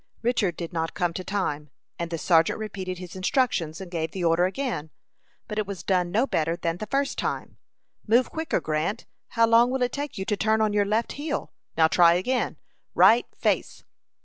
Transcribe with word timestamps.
Richard 0.23 0.57
did 0.57 0.73
not 0.73 0.95
come 0.95 1.13
to 1.13 1.23
time, 1.23 1.69
and 1.99 2.09
the 2.09 2.17
sergeant 2.17 2.57
repeated 2.57 2.97
his 2.97 3.15
instructions, 3.15 3.79
and 3.79 3.91
gave 3.91 4.09
the 4.09 4.23
order 4.23 4.45
again; 4.45 4.89
but 5.47 5.59
it 5.59 5.67
was 5.67 5.83
done 5.83 6.09
no 6.09 6.25
better 6.25 6.55
than 6.55 6.77
the 6.77 6.87
first 6.87 7.19
time. 7.19 7.57
"Move 8.07 8.31
quicker, 8.31 8.59
Grant. 8.59 9.05
How 9.37 9.45
long 9.45 9.69
will 9.69 9.83
it 9.83 9.91
take 9.91 10.17
you 10.17 10.25
to 10.25 10.35
turn 10.35 10.59
on 10.59 10.73
your 10.73 10.85
left 10.85 11.11
heel? 11.11 11.53
Now, 11.77 11.87
try 11.87 12.15
again. 12.15 12.57
Right 12.95 13.27
face!" 13.35 13.83